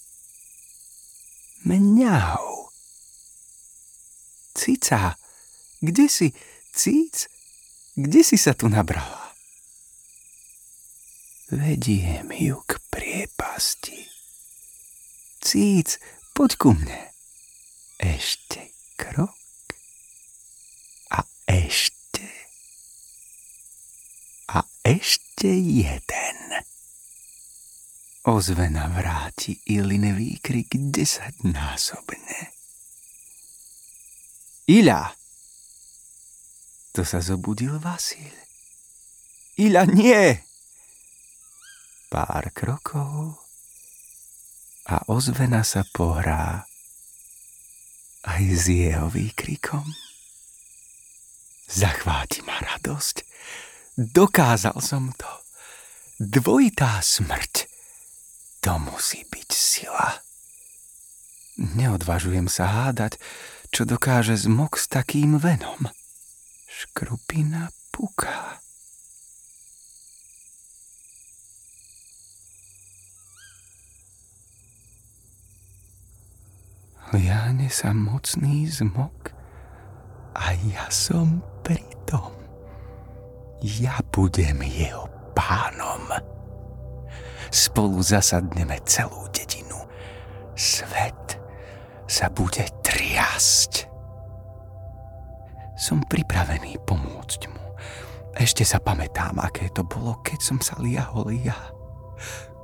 Mňau. 1.63 2.67
Cica, 4.55 5.15
kde 5.79 6.11
si? 6.11 6.35
Cíc? 6.75 7.31
Kde 7.95 8.21
si 8.27 8.35
sa 8.35 8.51
tu 8.51 8.67
nabrala? 8.67 9.31
Vediem 11.53 12.33
ju 12.33 12.59
k 12.67 12.81
priepasti. 12.91 14.09
Cíc, 15.39 16.03
poď 16.35 16.51
ku 16.59 16.75
mne. 16.75 17.15
Ešte 18.03 18.75
krok 18.99 19.39
a 21.15 21.23
ešte 21.47 22.27
a 24.51 24.67
ešte 24.83 25.53
jeden. 25.53 26.39
Ozvena 28.23 28.87
vráti 28.87 29.59
Ilin 29.67 30.15
výkrik 30.15 30.71
desaťnásobne. 30.71 32.55
Ila! 34.71 35.11
To 36.95 37.03
sa 37.03 37.19
zobudil 37.19 37.83
Vasil. 37.83 38.31
Ila, 39.59 39.83
nie! 39.91 40.39
Pár 42.07 42.55
krokov 42.55 43.43
a 44.87 45.03
ozvena 45.11 45.67
sa 45.67 45.83
pohrá 45.91 46.63
aj 48.23 48.43
s 48.55 48.71
jeho 48.71 49.11
výkrikom. 49.11 49.83
Zachváti 51.67 52.47
ma 52.47 52.55
radosť. 52.55 53.27
Dokázal 53.99 54.79
som 54.79 55.11
to. 55.19 55.31
Dvojitá 56.23 57.03
smrť 57.03 57.72
to 58.63 58.79
musí 58.79 59.27
byť 59.27 59.51
sila. 59.51 60.23
Neodvažujem 61.59 62.47
sa 62.47 62.71
hádať, 62.71 63.19
čo 63.75 63.83
dokáže 63.83 64.39
zmok 64.39 64.79
s 64.79 64.87
takým 64.87 65.37
venom. 65.37 65.91
Škrupina 66.71 67.75
puká. 67.91 68.63
Liáne 77.13 77.69
sa 77.69 77.93
mocný 77.93 78.65
zmok 78.73 79.37
a 80.33 80.57
ja 80.65 80.89
som 80.89 81.45
pritom. 81.61 82.33
Ja 83.61 84.01
budem 84.09 84.65
jeho 84.65 85.05
pánom 85.37 86.09
spolu 87.53 88.01
zasadneme 88.01 88.81
celú 88.89 89.29
dedinu. 89.29 89.77
Svet 90.57 91.37
sa 92.09 92.33
bude 92.33 92.65
triasť. 92.81 93.93
Som 95.77 96.01
pripravený 96.09 96.81
pomôcť 96.89 97.41
mu. 97.53 97.77
Ešte 98.33 98.65
sa 98.65 98.81
pamätám, 98.81 99.37
aké 99.45 99.69
to 99.77 99.85
bolo, 99.85 100.17
keď 100.25 100.41
som 100.41 100.59
sa 100.65 100.81
liahol 100.81 101.29
ja. 101.37 101.59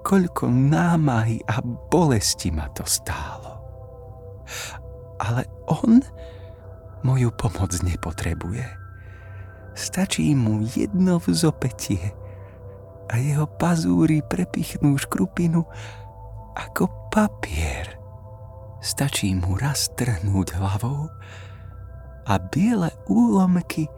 Koľko 0.01 0.49
námahy 0.49 1.45
a 1.45 1.61
bolesti 1.93 2.49
ma 2.49 2.73
to 2.73 2.89
stálo. 2.89 3.61
Ale 5.21 5.45
on 5.69 6.01
moju 7.05 7.29
pomoc 7.37 7.77
nepotrebuje. 7.85 8.65
Stačí 9.77 10.33
mu 10.33 10.65
jedno 10.65 11.21
vzopetie– 11.21 12.17
a 13.09 13.17
jeho 13.17 13.49
pazúry 13.49 14.21
prepichnú 14.21 14.97
škrupinu 15.01 15.65
ako 16.57 17.09
papier. 17.09 17.97
Stačí 18.79 19.35
mu 19.35 19.59
raz 19.59 19.91
trhnúť 19.99 20.55
hlavou 20.55 21.11
a 22.29 22.35
biele 22.39 22.93
úlomky 23.11 23.91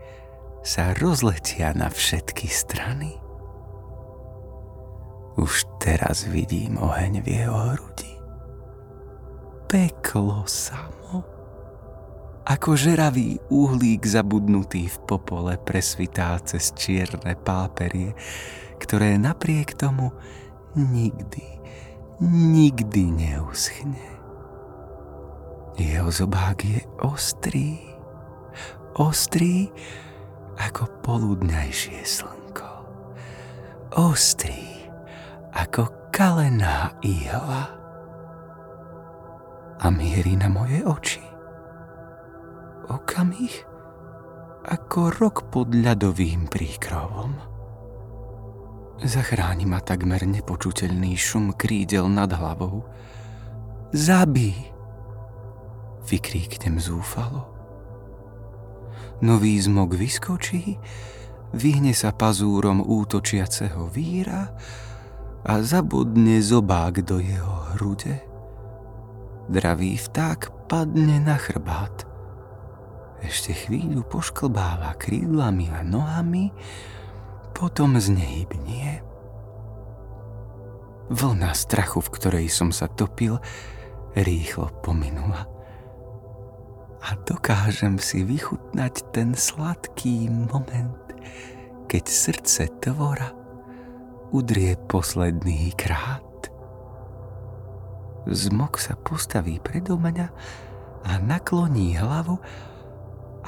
sa 0.63 0.93
rozletia 0.97 1.73
na 1.77 1.89
všetky 1.89 2.49
strany. 2.49 3.17
Už 5.41 5.65
teraz 5.81 6.29
vidím 6.29 6.77
oheň 6.77 7.25
v 7.25 7.27
jeho 7.29 7.59
hrudi. 7.75 8.13
Peklo 9.71 10.45
samo. 10.45 11.25
Ako 12.45 12.75
žeravý 12.75 13.39
uhlík 13.49 14.03
zabudnutý 14.03 14.91
v 14.91 14.99
popole 15.07 15.55
presvitá 15.61 16.35
cez 16.43 16.75
čierne 16.75 17.39
páperie, 17.39 18.11
ktoré 18.81 19.21
napriek 19.21 19.77
tomu 19.77 20.17
nikdy, 20.73 21.61
nikdy 22.25 23.13
neuschne. 23.13 24.09
Jeho 25.77 26.09
zobák 26.09 26.61
je 26.65 26.81
ostrý, 27.01 27.81
ostrý 28.97 29.69
ako 30.61 30.89
poludňajšie 31.01 32.05
slnko. 32.05 32.71
Ostrý 33.97 34.93
ako 35.57 36.13
kalená 36.13 36.93
ihla. 37.01 37.77
A 39.81 39.87
mierí 39.89 40.37
na 40.37 40.53
moje 40.53 40.85
oči. 40.85 41.25
Okamih 42.93 43.65
ako 44.69 45.09
rok 45.17 45.49
pod 45.49 45.73
ľadovým 45.73 46.45
príkrovom. 46.53 47.50
Zachráni 49.01 49.65
ma 49.65 49.81
takmer 49.81 50.29
nepočuteľný 50.29 51.17
šum 51.17 51.57
krídel 51.57 52.05
nad 52.13 52.29
hlavou. 52.37 52.85
Zabí! 53.97 54.53
Vykríknem 56.05 56.77
zúfalo. 56.77 57.49
Nový 59.25 59.57
zmok 59.57 59.97
vyskočí, 59.97 60.77
vyhne 61.57 61.97
sa 61.97 62.13
pazúrom 62.13 62.85
útočiaceho 62.85 63.89
víra 63.89 64.53
a 65.49 65.53
zabudne 65.65 66.37
zobák 66.45 67.01
do 67.01 67.25
jeho 67.25 67.73
hrude. 67.73 68.21
Dravý 69.49 69.97
vták 69.97 70.69
padne 70.69 71.25
na 71.25 71.41
chrbát. 71.41 72.05
Ešte 73.25 73.57
chvíľu 73.57 74.05
pošklbáva 74.05 74.93
krídlami 75.01 75.73
a 75.73 75.81
nohami, 75.81 76.53
potom 77.53 78.01
znehybnie. 78.01 79.03
Vlna 81.11 81.51
strachu, 81.59 81.99
v 82.01 82.13
ktorej 82.15 82.47
som 82.47 82.71
sa 82.71 82.87
topil, 82.87 83.43
rýchlo 84.15 84.71
pominula. 84.83 85.47
A 87.01 87.17
dokážem 87.27 87.99
si 87.99 88.23
vychutnať 88.23 89.11
ten 89.11 89.35
sladký 89.35 90.31
moment, 90.31 90.95
keď 91.91 92.05
srdce 92.07 92.71
tvora 92.79 93.35
udrie 94.31 94.79
posledný 94.87 95.75
krát. 95.75 96.23
Zmok 98.31 98.79
sa 98.79 98.95
postaví 98.95 99.59
predo 99.59 99.99
mňa 99.99 100.29
a 101.03 101.13
nakloní 101.19 101.99
hlavu, 101.99 102.39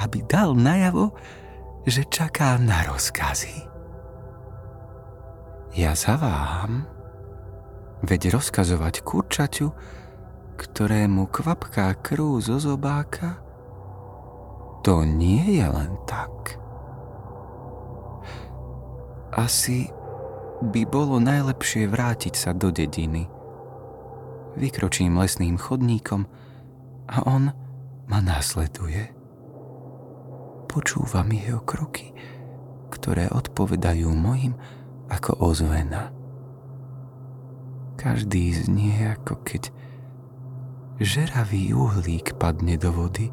aby 0.00 0.24
dal 0.26 0.56
najavo, 0.56 1.14
že 1.86 2.08
čaká 2.08 2.56
na 2.58 2.82
rozkazy. 2.88 3.71
Ja 5.72 5.96
zaváham, 5.96 6.84
veď 8.04 8.36
rozkazovať 8.36 9.00
kurčaťu, 9.00 9.72
ktorému 10.60 11.32
kvapká 11.32 11.96
krv 11.96 12.44
zo 12.44 12.60
zobáka, 12.60 13.40
to 14.84 15.08
nie 15.08 15.56
je 15.56 15.64
len 15.64 15.96
tak. 16.04 16.60
Asi 19.32 19.88
by 20.60 20.84
bolo 20.84 21.16
najlepšie 21.16 21.88
vrátiť 21.88 22.34
sa 22.36 22.52
do 22.52 22.68
dediny. 22.68 23.32
Vykročím 24.60 25.16
lesným 25.16 25.56
chodníkom 25.56 26.28
a 27.08 27.16
on 27.24 27.48
ma 28.12 28.18
následuje. 28.20 29.08
Počúvam 30.68 31.32
jeho 31.32 31.64
kroky, 31.64 32.12
ktoré 32.92 33.32
odpovedajú 33.32 34.12
mojim 34.12 34.52
ako 35.12 35.36
ozvena. 35.52 36.08
Každý 38.00 38.56
znie 38.56 39.12
ako 39.12 39.44
keď 39.44 39.68
žeravý 41.02 41.76
uhlík 41.76 42.34
padne 42.40 42.80
do 42.80 42.90
vody. 42.90 43.28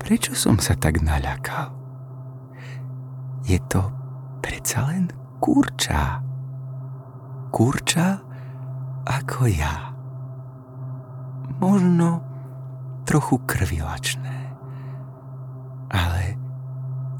Prečo 0.00 0.34
som 0.34 0.58
sa 0.58 0.74
tak 0.74 0.98
naľakal? 1.04 1.70
Je 3.46 3.60
to 3.70 3.88
predsa 4.42 4.88
len 4.90 5.12
kurča. 5.38 6.24
Kurča 7.54 8.20
ako 9.06 9.40
ja. 9.48 9.92
Možno 11.60 12.24
trochu 13.04 13.42
krvilačné. 13.44 14.56
Ale 15.90 16.39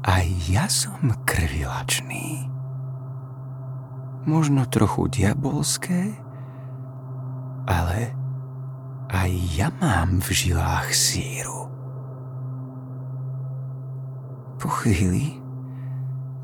aj 0.01 0.27
ja 0.49 0.65
som 0.65 1.13
krvilačný. 1.25 2.49
Možno 4.25 4.65
trochu 4.69 5.09
diabolské, 5.09 6.13
ale 7.65 8.13
aj 9.09 9.31
ja 9.57 9.69
mám 9.81 10.21
v 10.21 10.29
žilách 10.29 10.89
síru. 10.93 11.69
Po 14.61 14.69
chvíli 14.69 15.41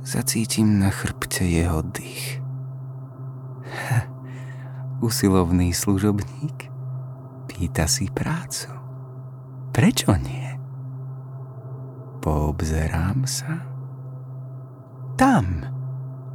zacítim 0.02 0.82
na 0.82 0.90
chrbte 0.90 1.46
jeho 1.46 1.86
dých. 1.86 2.42
Usilovný 5.06 5.70
služobník 5.74 6.74
pýta 7.46 7.86
si 7.86 8.10
prácu. 8.10 8.74
Prečo 9.70 10.18
nie? 10.18 10.47
Poobzerám 12.28 13.24
sa. 13.24 13.64
Tam, 15.16 15.64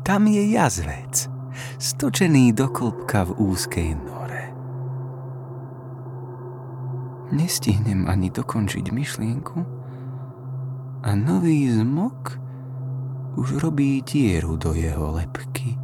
tam 0.00 0.24
je 0.24 0.56
jazvec, 0.56 1.28
stočený 1.76 2.56
do 2.56 2.72
klopka 2.72 3.28
v 3.28 3.36
úzkej 3.36 4.00
nore. 4.00 4.56
Nestihnem 7.36 8.08
ani 8.08 8.32
dokončiť 8.32 8.88
myšlienku 8.88 9.58
a 11.04 11.12
nový 11.12 11.68
zmok 11.68 12.40
už 13.36 13.60
robí 13.60 14.00
dieru 14.00 14.56
do 14.56 14.72
jeho 14.72 15.20
lepky. 15.20 15.76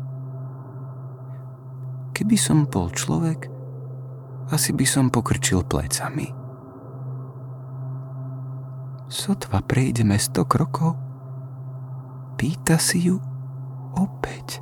Keby 2.16 2.37
som 2.40 2.64
bol 2.64 2.88
človek, 2.97 3.53
asi 4.57 4.73
by 4.73 4.88
som 4.88 5.12
pokrčil 5.12 5.68
plecami. 5.68 6.38
Sotva 9.09 9.64
prejdeme 9.64 10.21
sto 10.21 10.44
krokov, 10.44 10.92
pýta 12.37 12.77
si 12.77 13.09
ju 13.09 13.16
opäť. 13.97 14.61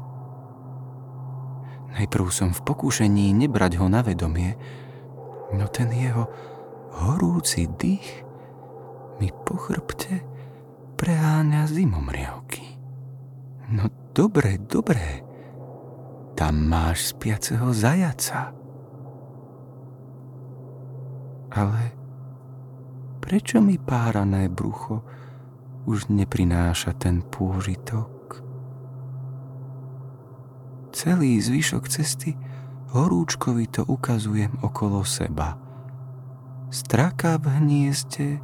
Najprv 1.99 2.27
som 2.31 2.55
v 2.55 2.63
pokúšení 2.63 3.35
nebrať 3.35 3.83
ho 3.83 3.91
na 3.91 4.07
vedomie, 4.07 4.55
no 5.51 5.67
ten 5.67 5.91
jeho 5.91 6.31
horúci 6.95 7.67
dých 7.67 8.23
mi 9.19 9.35
po 9.35 9.59
chrbte 9.59 10.23
preháňa 10.95 11.67
zimomriavky. 11.67 12.79
No 13.75 13.91
dobre, 14.15 14.63
dobre, 14.63 15.27
tam 16.39 16.71
máš 16.71 17.17
spiaceho 17.17 17.75
zajaca. 17.75 18.55
Ale 21.51 21.96
prečo 23.27 23.59
mi 23.59 23.75
párané 23.75 24.47
brucho 24.47 25.03
už 25.91 26.15
neprináša 26.15 26.95
ten 26.95 27.27
pôžitok? 27.27 28.39
Celý 30.95 31.43
zvyšok 31.43 31.91
cesty 31.91 32.39
horúčkovito 32.95 33.83
ukazujem 33.83 34.63
okolo 34.63 35.03
seba. 35.03 35.59
Straka 36.71 37.43
v 37.43 37.51
hniezde, 37.59 38.39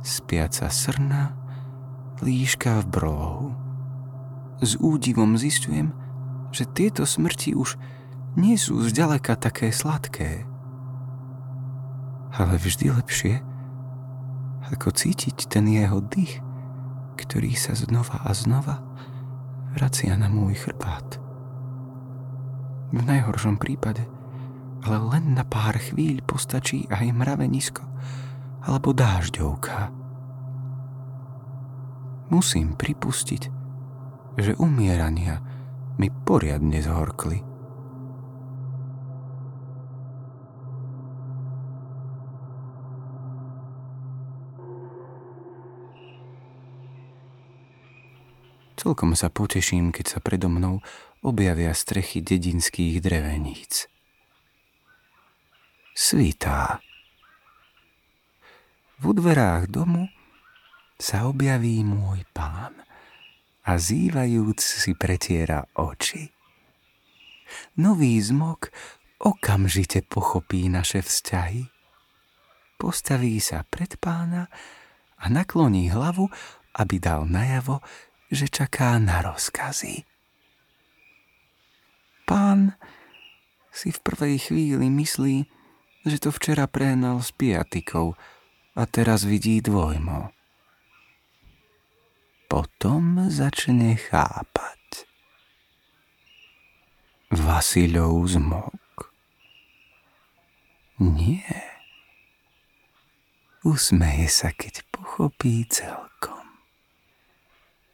spiaca 0.00 0.72
srna, 0.72 1.36
líška 2.24 2.80
v 2.80 2.86
brohu. 2.88 3.48
S 4.64 4.80
údivom 4.80 5.36
zistujem, 5.36 5.92
že 6.56 6.64
tieto 6.64 7.04
smrti 7.04 7.52
už 7.52 7.76
nie 8.40 8.56
sú 8.56 8.80
zďaleka 8.80 9.36
také 9.36 9.68
sladké. 9.68 10.48
Ale 12.32 12.56
vždy 12.56 12.96
lepšie, 12.96 13.44
ako 14.72 14.90
cítiť 14.90 15.46
ten 15.46 15.70
jeho 15.70 16.02
dých, 16.02 16.42
ktorý 17.16 17.54
sa 17.54 17.78
znova 17.78 18.22
a 18.26 18.30
znova 18.34 18.82
vracia 19.76 20.16
na 20.16 20.26
môj 20.26 20.56
chrbát. 20.56 21.20
V 22.90 23.00
najhoršom 23.02 23.60
prípade, 23.60 24.08
ale 24.86 24.98
len 25.14 25.36
na 25.36 25.44
pár 25.44 25.76
chvíľ 25.78 26.24
postačí 26.24 26.88
aj 26.88 27.12
mravenisko 27.12 27.84
alebo 28.66 28.90
dážďovka. 28.90 29.94
Musím 32.34 32.74
pripustiť, 32.74 33.42
že 34.34 34.58
umierania 34.58 35.38
mi 35.96 36.10
poriadne 36.10 36.82
zhorkli. 36.82 37.45
Celkom 48.86 49.18
sa 49.18 49.34
poteším, 49.34 49.90
keď 49.90 50.06
sa 50.06 50.18
predo 50.22 50.46
mnou 50.46 50.78
objavia 51.18 51.74
strechy 51.74 52.22
dedinských 52.22 53.02
dreveníc. 53.02 53.90
Svítá. 55.90 56.78
V 59.02 59.10
dverách 59.10 59.74
domu 59.74 60.06
sa 61.02 61.26
objaví 61.26 61.82
môj 61.82 62.22
pán 62.30 62.78
a 63.66 63.74
zývajúc 63.74 64.62
si 64.62 64.94
pretiera 64.94 65.66
oči. 65.74 66.30
Nový 67.82 68.22
zmok 68.22 68.70
okamžite 69.18 70.06
pochopí 70.06 70.70
naše 70.70 71.02
vzťahy. 71.02 71.66
Postaví 72.78 73.42
sa 73.42 73.66
pred 73.66 73.98
pána 73.98 74.46
a 75.18 75.26
nakloní 75.26 75.90
hlavu, 75.90 76.30
aby 76.78 77.02
dal 77.02 77.26
najavo, 77.26 77.82
že 78.36 78.52
čaká 78.52 79.00
na 79.00 79.24
rozkazy. 79.24 80.04
Pán 82.28 82.76
si 83.72 83.88
v 83.88 84.00
prvej 84.04 84.36
chvíli 84.36 84.92
myslí, 84.92 85.48
že 86.04 86.16
to 86.20 86.28
včera 86.28 86.68
prehnal 86.68 87.24
s 87.24 87.32
piatikou 87.32 88.12
a 88.76 88.82
teraz 88.84 89.24
vidí 89.24 89.64
dvojmo. 89.64 90.36
Potom 92.46 93.26
začne 93.26 93.96
chápať. 93.96 95.08
Vasilov 97.32 98.22
zmok. 98.28 99.10
Nie. 101.02 101.74
Usmeje 103.66 104.30
sa, 104.30 104.54
keď 104.54 104.86
pochopí 104.94 105.66
celkom. 105.66 106.35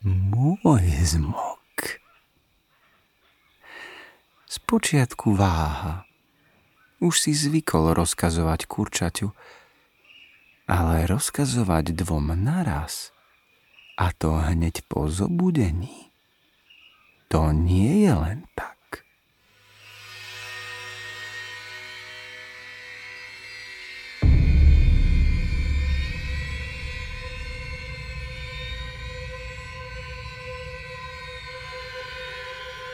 Môj 0.02 0.82
zmok. 1.06 2.02
Spočiatku 4.50 5.38
váha. 5.38 6.02
Už 6.98 7.22
si 7.22 7.30
zvykol 7.30 7.94
rozkazovať 7.94 8.66
kurčaťu, 8.66 9.30
ale 10.66 11.06
rozkazovať 11.06 11.94
dvom 11.94 12.34
naraz, 12.34 13.14
a 13.94 14.10
to 14.10 14.42
hneď 14.42 14.82
po 14.90 15.06
zobudení, 15.06 16.10
to 17.30 17.54
nie 17.54 18.02
je 18.02 18.10
len 18.10 18.42
tak. 18.58 18.81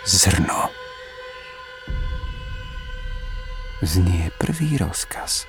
Zrno. 0.09 0.73
Znie 3.85 4.33
prvý 4.41 4.81
rozkaz. 4.81 5.45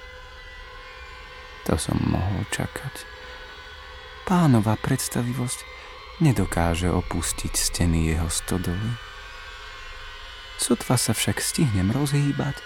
To 1.63 1.79
som 1.79 1.95
mohol 2.03 2.43
čakať. 2.51 3.07
Pánova 4.27 4.75
predstavivosť 4.75 5.63
nedokáže 6.19 6.91
opustiť 6.91 7.55
steny 7.55 8.11
jeho 8.11 8.27
stodoly. 8.27 8.99
Sotva 10.59 10.99
sa 10.99 11.15
však 11.15 11.39
stihnem 11.39 11.95
rozhýbať, 11.95 12.59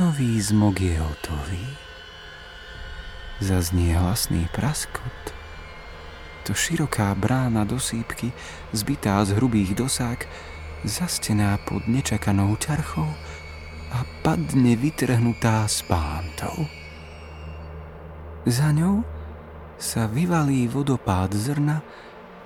nový 0.00 0.40
zmog 0.40 0.80
je 0.80 0.96
hotový. 0.96 1.66
Zaznie 3.44 3.92
hlasný 3.92 4.48
praskot. 4.48 5.36
To 6.48 6.56
široká 6.56 7.12
brána 7.12 7.68
do 7.68 7.76
sípky, 7.76 8.32
zbytá 8.72 9.20
z 9.28 9.36
hrubých 9.36 9.76
dosák, 9.76 10.24
zastená 10.86 11.58
pod 11.66 11.90
nečakanou 11.90 12.54
ťarchou 12.56 13.10
a 13.90 13.98
padne 14.22 14.78
vytrhnutá 14.78 15.66
z 15.66 15.82
pántou. 15.90 16.70
Za 18.46 18.70
ňou 18.70 19.02
sa 19.76 20.06
vyvalí 20.06 20.70
vodopád 20.70 21.34
zrna, 21.34 21.82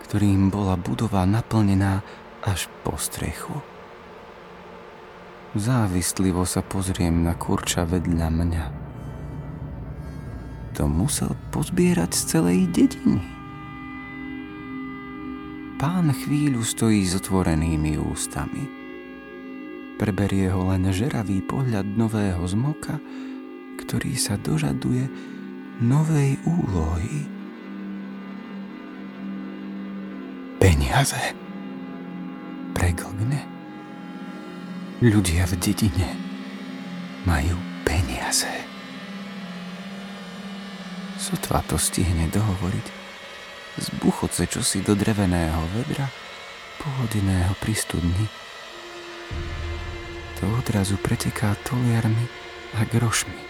ktorým 0.09 0.49
bola 0.49 0.75
budova 0.81 1.29
naplnená 1.29 2.01
až 2.41 2.73
po 2.83 2.97
strechu. 2.97 3.61
Závislivo 5.53 6.49
sa 6.49 6.65
pozriem 6.65 7.27
na 7.27 7.37
kurča 7.37 7.85
vedľa 7.85 8.29
mňa. 8.33 8.65
To 10.79 10.89
musel 10.89 11.37
pozbierať 11.53 12.15
z 12.17 12.23
celej 12.25 12.61
dediny. 12.73 13.40
Pán 15.81 16.13
chvíľu 16.13 16.61
stojí 16.61 17.09
s 17.09 17.17
otvorenými 17.17 17.97
ústami. 17.97 18.69
Preberie 19.97 20.53
ho 20.53 20.69
len 20.69 20.85
žeravý 20.93 21.41
pohľad 21.41 21.97
nového 21.97 22.45
zmoka, 22.45 23.01
ktorý 23.81 24.13
sa 24.13 24.37
dožaduje 24.37 25.09
novej 25.81 26.37
úlohy. 26.45 27.25
Peniaze. 30.61 31.33
Preglgne. 32.77 33.41
Ľudia 35.01 35.49
v 35.49 35.55
dedine 35.65 36.13
majú 37.25 37.57
peniaze. 37.89 38.53
Sotva 41.17 41.65
to 41.65 41.81
stihne 41.81 42.29
dohovoriť. 42.29 43.00
Zbuchoce 43.81 44.45
čosi 44.45 44.85
do 44.85 44.93
dreveného 44.93 45.65
vedra, 45.73 46.05
pohodeného 46.85 47.57
pri 47.65 47.73
studni. 47.73 48.27
To 50.37 50.45
odrazu 50.61 51.01
preteká 51.01 51.57
toliarmi 51.65 52.29
a 52.77 52.85
grošmi. 52.85 53.41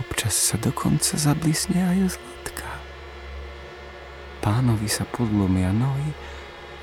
Občas 0.00 0.32
sa 0.32 0.56
dokonca 0.56 1.20
zablisne 1.20 1.84
aj 1.84 2.16
zlatka. 2.16 2.70
Pánovi 4.40 4.88
sa 4.88 5.04
podlomia 5.04 5.68
nohy 5.68 6.08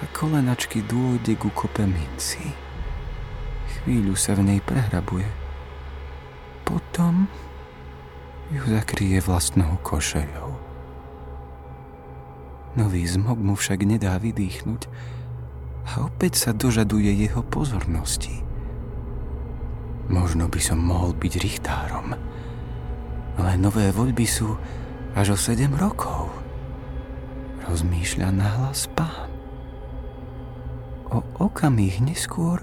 a 0.02 0.06
kolenačky 0.14 0.86
dôjde 0.86 1.40
ku 1.42 1.50
kope 1.50 1.90
minci. 1.90 2.54
Chvíľu 3.82 4.14
sa 4.14 4.38
v 4.38 4.54
nej 4.54 4.60
prehrabuje. 4.62 5.30
Potom 6.68 7.26
ju 8.54 8.62
zakrie 8.66 9.18
vlastnou 9.22 9.82
košeľou. 9.82 10.55
Nový 12.76 13.08
zmog 13.08 13.40
mu 13.40 13.56
však 13.56 13.88
nedá 13.88 14.20
vydýchnuť 14.20 14.82
a 15.96 16.04
opäť 16.04 16.44
sa 16.44 16.52
dožaduje 16.52 17.08
jeho 17.08 17.40
pozornosti. 17.40 18.44
Možno 20.12 20.52
by 20.52 20.60
som 20.60 20.84
mohol 20.84 21.16
byť 21.16 21.34
richtárom, 21.40 22.12
ale 23.40 23.52
nové 23.56 23.96
voľby 23.96 24.28
sú 24.28 24.60
až 25.16 25.34
o 25.34 25.38
7 25.40 25.72
rokov. 25.80 26.28
Rozmýšľa 27.64 28.30
nahlas 28.36 28.92
pán. 28.92 29.32
O 31.16 31.24
okamih 31.40 32.04
neskôr 32.04 32.60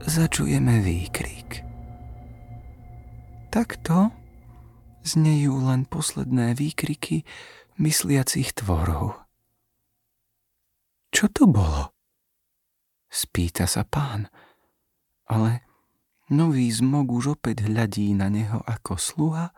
začujeme 0.00 0.80
výkrik. 0.80 1.60
Takto 3.52 4.16
znejú 5.04 5.60
len 5.60 5.84
posledné 5.84 6.56
výkriky 6.56 7.22
mysliacich 7.76 8.56
tvorov. 8.56 9.25
Čo 11.10 11.32
to 11.32 11.48
bolo? 11.48 11.96
Spýta 13.08 13.64
sa 13.64 13.86
pán, 13.86 14.28
ale 15.30 15.64
nový 16.28 16.68
zmog 16.68 17.08
už 17.14 17.40
opäť 17.40 17.64
hľadí 17.64 18.12
na 18.12 18.28
neho 18.28 18.60
ako 18.66 19.00
sluha, 19.00 19.56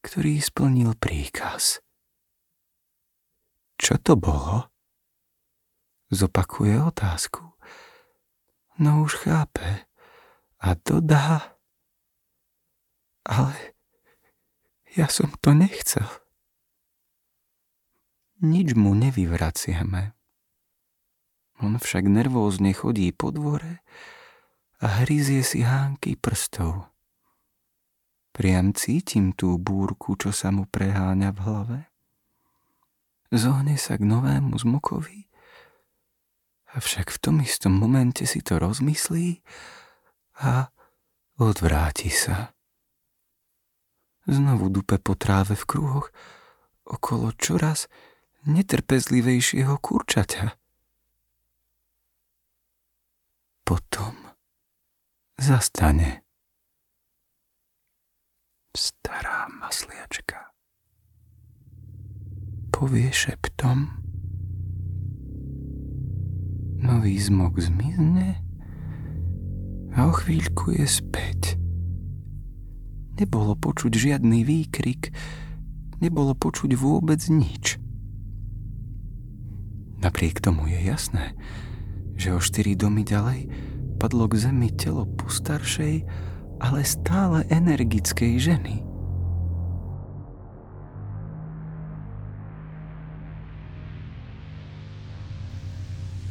ktorý 0.00 0.40
splnil 0.40 0.96
príkaz. 0.96 1.84
Čo 3.76 4.00
to 4.00 4.16
bolo? 4.16 4.72
Zopakuje 6.08 6.80
otázku. 6.80 7.44
No 8.80 9.04
už 9.04 9.26
chápe 9.26 9.84
a 10.64 10.72
dodá. 10.72 11.60
Ale 13.26 13.76
ja 14.96 15.12
som 15.12 15.28
to 15.44 15.52
nechcel. 15.52 16.08
Nič 18.40 18.72
mu 18.72 18.96
nevyvraciame. 18.96 20.15
On 21.64 21.72
však 21.80 22.04
nervózne 22.04 22.76
chodí 22.76 23.08
po 23.16 23.32
dvore 23.32 23.80
a 24.84 25.04
hryzie 25.04 25.40
si 25.40 25.64
hánky 25.64 26.20
prstov. 26.20 26.92
Priam 28.36 28.76
cítim 28.76 29.32
tú 29.32 29.56
búrku, 29.56 30.12
čo 30.20 30.28
sa 30.28 30.52
mu 30.52 30.68
preháňa 30.68 31.32
v 31.32 31.38
hlave. 31.40 31.80
Zohne 33.32 33.80
sa 33.80 33.96
k 33.96 34.04
novému 34.04 34.52
zmokovi, 34.60 35.24
avšak 36.76 37.08
v 37.08 37.18
tom 37.18 37.36
istom 37.40 37.72
momente 37.72 38.28
si 38.28 38.44
to 38.44 38.60
rozmyslí 38.60 39.40
a 40.44 40.68
odvráti 41.40 42.12
sa. 42.12 42.52
Znovu 44.28 44.68
dupe 44.68 45.00
po 45.00 45.16
tráve 45.16 45.56
v 45.56 45.64
kruhoch 45.64 46.12
okolo 46.84 47.32
čoraz 47.40 47.88
netrpezlivejšieho 48.44 49.80
kurčaťa. 49.80 50.65
Potom 53.66 54.14
zastane 55.42 56.22
stará 58.70 59.50
masliačka. 59.58 60.54
Povie 62.70 63.10
šeptom. 63.10 63.90
Nový 66.78 67.18
zmok 67.18 67.58
zmizne 67.58 68.38
a 69.98 69.98
o 70.06 70.14
chvíľku 70.14 70.70
je 70.70 70.86
späť. 70.86 71.58
Nebolo 73.18 73.58
počuť 73.58 73.90
žiadny 73.98 74.46
výkrik, 74.46 75.10
nebolo 75.98 76.38
počuť 76.38 76.70
vôbec 76.78 77.18
nič. 77.26 77.82
Napriek 79.98 80.38
tomu 80.38 80.70
je 80.70 80.78
jasné, 80.86 81.34
že 82.16 82.32
o 82.32 82.40
štyri 82.40 82.72
domy 82.74 83.04
ďalej 83.04 83.48
padlo 83.96 84.28
k 84.28 84.40
zemi 84.48 84.72
telo 84.72 85.08
postaršej 85.16 86.04
ale 86.60 86.80
stále 86.84 87.44
energickej 87.52 88.40
ženy. 88.40 88.80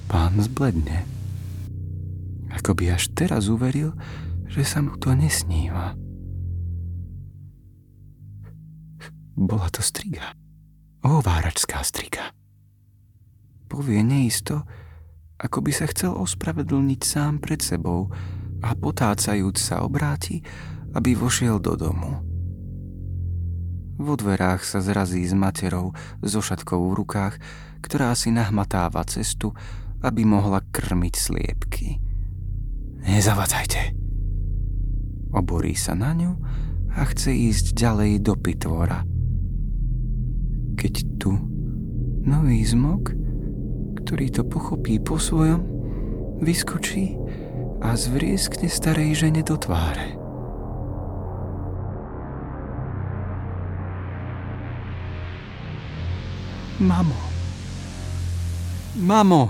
Pán 0.10 0.34
zbledne. 0.42 1.06
Ako 2.56 2.74
by 2.74 2.96
až 2.96 3.12
teraz 3.14 3.52
uveril, 3.52 3.94
že 4.50 4.64
sa 4.64 4.80
mu 4.80 4.96
to 4.96 5.12
nesníva. 5.14 5.94
Bola 9.36 9.68
to 9.68 9.84
striga. 9.84 10.32
Ováračská 11.04 11.84
striga. 11.84 12.32
Povie 13.68 14.00
neisto, 14.02 14.64
ako 15.40 15.58
by 15.66 15.72
sa 15.76 15.86
chcel 15.92 16.16
ospravedlniť 16.16 17.02
sám 17.04 17.44
pred 17.44 17.60
sebou, 17.60 18.12
a 18.66 18.74
potácajúc 18.74 19.62
sa 19.62 19.86
obráti, 19.86 20.42
aby 20.98 21.14
vošiel 21.14 21.62
do 21.62 21.78
domu. 21.78 22.24
Vo 23.96 24.18
dverách 24.18 24.66
sa 24.66 24.82
zrazí 24.84 25.24
s 25.24 25.32
materou 25.32 25.96
so 26.20 26.42
šatkou 26.42 26.92
v 26.92 26.98
rukách, 27.04 27.36
ktorá 27.86 28.12
si 28.18 28.34
nahmatáva 28.34 29.06
cestu, 29.08 29.56
aby 30.04 30.28
mohla 30.28 30.66
krmiť 30.74 31.14
sliepky. 31.16 31.88
Nezavadzajte! 33.06 33.96
Oborí 35.32 35.76
sa 35.78 35.94
na 35.96 36.12
ňu 36.16 36.34
a 36.96 37.06
chce 37.12 37.32
ísť 37.32 37.76
ďalej 37.76 38.12
do 38.24 38.34
pitvora. 38.40 39.04
Keď 40.76 40.94
tu 41.20 41.38
nový 42.26 42.66
zmok, 42.66 43.25
ktorý 44.06 44.30
to 44.30 44.46
pochopí 44.46 45.02
po 45.02 45.18
svojom, 45.18 45.66
vyskočí 46.38 47.18
a 47.82 47.98
zvrieskne 47.98 48.70
starej 48.70 49.26
žene 49.26 49.42
do 49.42 49.58
tváre. 49.58 50.14
Mamo. 56.78 57.18
Mamo. 59.02 59.44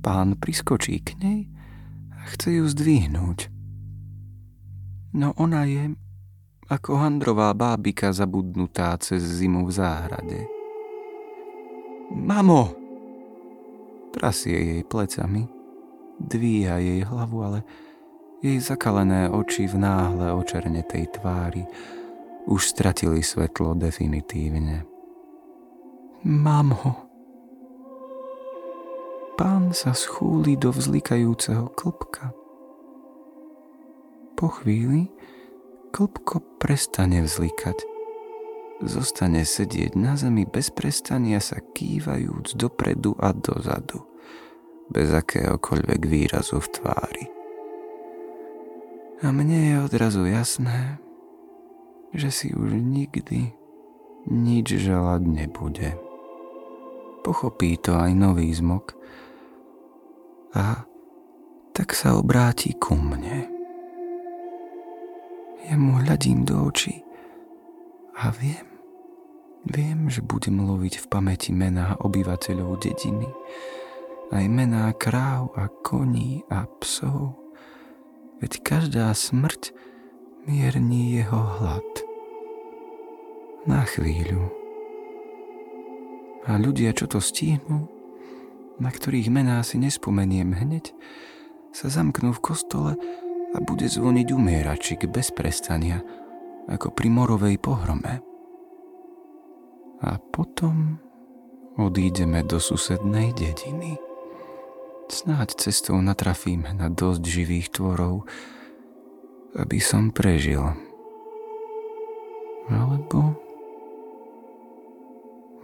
Pán 0.00 0.40
priskočí 0.40 1.04
k 1.04 1.20
nej 1.20 1.40
a 2.16 2.32
chce 2.32 2.56
ju 2.56 2.64
zdvihnúť. 2.64 3.52
No 5.12 5.36
ona 5.36 5.68
je 5.68 5.92
ako 6.72 6.96
handrová 6.96 7.52
bábika 7.52 8.08
zabudnutá 8.16 8.96
cez 9.04 9.20
zimu 9.20 9.68
v 9.68 9.72
záhrade. 9.76 10.57
Mamo! 12.12 12.72
Trasie 14.14 14.56
jej 14.56 14.82
plecami 14.84 15.46
dvíha 16.18 16.80
jej 16.80 17.04
hlavu, 17.06 17.38
ale 17.44 17.60
Jej 18.38 18.70
zakalené 18.70 19.26
oči 19.26 19.66
v 19.66 19.82
náhle 19.82 20.30
očernetej 20.30 21.10
tvári 21.10 21.66
už 22.46 22.70
stratili 22.70 23.18
svetlo 23.18 23.74
definitívne. 23.74 24.86
Mám 26.22 26.70
ho. 26.70 26.92
Pán 29.34 29.74
sa 29.74 29.90
schúli 29.90 30.54
do 30.54 30.70
vzlikajúceho 30.70 31.74
klopka. 31.74 32.30
Po 34.38 34.46
chvíli 34.62 35.10
klopko 35.90 36.38
prestane 36.62 37.18
vzlikať. 37.26 37.97
Zostane 38.78 39.42
sedieť 39.42 39.98
na 39.98 40.14
zemi 40.14 40.46
bez 40.46 40.70
prestania 40.70 41.42
sa 41.42 41.58
kývajúc 41.58 42.54
dopredu 42.54 43.18
a 43.18 43.34
dozadu, 43.34 44.06
bez 44.86 45.10
akéhokoľvek 45.10 46.00
výrazu 46.06 46.62
v 46.62 46.68
tvári. 46.70 47.26
A 49.18 49.34
mne 49.34 49.58
je 49.58 49.76
odrazu 49.82 50.22
jasné, 50.30 51.02
že 52.14 52.30
si 52.30 52.48
už 52.54 52.78
nikdy 52.78 53.50
nič 54.30 54.78
želať 54.78 55.22
nebude. 55.26 55.98
Pochopí 57.26 57.74
to 57.82 57.98
aj 57.98 58.14
nový 58.14 58.54
zmok 58.54 58.94
a 60.54 60.86
tak 61.74 61.98
sa 61.98 62.14
obráti 62.14 62.78
ku 62.78 62.94
mne. 62.94 63.50
Ja 65.66 65.74
mu 65.74 65.98
hľadím 65.98 66.46
do 66.46 66.70
očí 66.70 67.02
a 68.14 68.30
viem, 68.30 68.67
viem, 69.68 70.08
že 70.08 70.24
budem 70.24 70.64
loviť 70.64 71.04
v 71.04 71.06
pamäti 71.12 71.52
mená 71.52 71.96
obyvateľov 72.00 72.80
dediny, 72.80 73.28
aj 74.32 74.44
mená 74.48 74.92
kráv 74.96 75.52
a 75.56 75.68
koní 75.84 76.44
a 76.52 76.68
psov, 76.80 77.36
veď 78.40 78.52
každá 78.64 79.12
smrť 79.12 79.72
mierni 80.48 81.16
jeho 81.16 81.40
hlad. 81.60 81.88
Na 83.68 83.84
chvíľu 83.84 84.58
a 86.48 86.56
ľudia, 86.56 86.96
čo 86.96 87.04
to 87.04 87.20
stihnú, 87.20 87.84
na 88.80 88.88
ktorých 88.88 89.28
mená 89.28 89.60
si 89.60 89.76
nespomeniem 89.76 90.56
hneď, 90.56 90.96
sa 91.76 91.92
zamknú 91.92 92.32
v 92.32 92.40
kostole 92.40 92.92
a 93.52 93.58
bude 93.60 93.84
zvoniť 93.84 94.28
umieračik 94.32 95.04
bez 95.12 95.28
prestania, 95.28 96.00
ako 96.64 96.88
pri 96.96 97.12
morovej 97.12 97.60
pohrome. 97.60 98.27
A 100.02 100.18
potom 100.30 101.02
odídeme 101.74 102.46
do 102.46 102.62
susednej 102.62 103.34
dediny. 103.34 103.98
Snáď 105.08 105.56
cestou 105.58 105.98
natrafím 105.98 106.68
na 106.76 106.92
dosť 106.92 107.22
živých 107.24 107.74
tvorov, 107.74 108.28
aby 109.56 109.78
som 109.80 110.12
prežil. 110.12 110.62
Alebo 112.68 113.48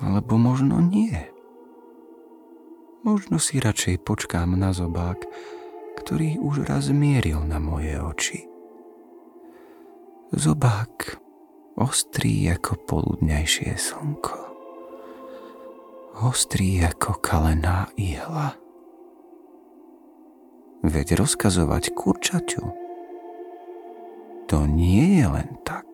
alebo 0.05 0.37
možno 0.37 0.83
nie. 0.83 1.15
Možno 3.05 3.37
si 3.37 3.61
radšej 3.61 4.05
počkám 4.05 4.57
na 4.57 4.73
zobák, 4.73 5.25
ktorý 6.01 6.41
už 6.41 6.69
raz 6.69 6.89
mieril 6.89 7.45
na 7.45 7.61
moje 7.61 7.95
oči. 8.01 8.39
Zobák 10.35 11.24
ostrý 11.79 12.51
ako 12.51 12.79
poludňajšie 12.87 13.75
slnko. 13.75 14.39
Ostrý 16.23 16.83
ako 16.87 17.19
kalená 17.19 17.91
ihla. 17.99 18.55
Veď 20.85 21.19
rozkazovať 21.19 21.97
kurčaťu 21.97 22.85
to 24.45 24.71
nie 24.71 25.19
je 25.19 25.27
len 25.27 25.49
tak. 25.65 25.89